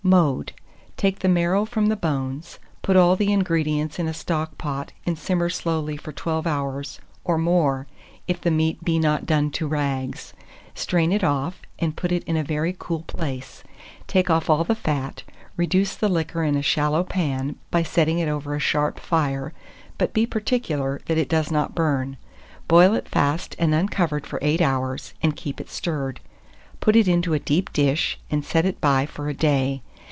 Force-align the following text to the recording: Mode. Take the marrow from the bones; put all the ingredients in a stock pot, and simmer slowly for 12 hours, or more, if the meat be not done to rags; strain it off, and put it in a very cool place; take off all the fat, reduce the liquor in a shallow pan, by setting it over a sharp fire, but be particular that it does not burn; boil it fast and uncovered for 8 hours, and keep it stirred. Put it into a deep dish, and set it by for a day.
Mode. 0.03 0.53
Take 0.97 1.19
the 1.19 1.29
marrow 1.29 1.63
from 1.63 1.85
the 1.85 1.95
bones; 1.95 2.57
put 2.81 2.95
all 2.97 3.15
the 3.15 3.31
ingredients 3.31 3.99
in 3.99 4.07
a 4.07 4.15
stock 4.15 4.57
pot, 4.57 4.91
and 5.05 5.15
simmer 5.17 5.47
slowly 5.47 5.95
for 5.95 6.11
12 6.11 6.47
hours, 6.47 6.99
or 7.23 7.37
more, 7.37 7.85
if 8.27 8.41
the 8.41 8.49
meat 8.51 8.83
be 8.83 8.97
not 8.97 9.27
done 9.27 9.51
to 9.51 9.67
rags; 9.67 10.33
strain 10.73 11.11
it 11.13 11.23
off, 11.23 11.61
and 11.77 11.95
put 11.95 12.11
it 12.11 12.23
in 12.23 12.35
a 12.35 12.43
very 12.43 12.75
cool 12.77 13.03
place; 13.03 13.63
take 14.07 14.27
off 14.27 14.49
all 14.49 14.63
the 14.63 14.73
fat, 14.75 15.21
reduce 15.55 15.95
the 15.95 16.09
liquor 16.09 16.43
in 16.43 16.55
a 16.57 16.63
shallow 16.63 17.03
pan, 17.03 17.55
by 17.69 17.83
setting 17.83 18.17
it 18.17 18.27
over 18.27 18.55
a 18.55 18.59
sharp 18.59 18.99
fire, 18.99 19.53
but 19.99 20.13
be 20.13 20.25
particular 20.25 20.99
that 21.05 21.19
it 21.19 21.29
does 21.29 21.51
not 21.51 21.75
burn; 21.75 22.17
boil 22.67 22.95
it 22.95 23.07
fast 23.07 23.55
and 23.59 23.73
uncovered 23.75 24.25
for 24.25 24.39
8 24.41 24.61
hours, 24.61 25.13
and 25.21 25.35
keep 25.37 25.61
it 25.61 25.69
stirred. 25.69 26.19
Put 26.81 26.95
it 26.95 27.07
into 27.07 27.33
a 27.35 27.39
deep 27.39 27.71
dish, 27.71 28.19
and 28.31 28.43
set 28.43 28.65
it 28.65 28.81
by 28.81 29.05
for 29.05 29.29
a 29.29 29.35
day. 29.35 29.83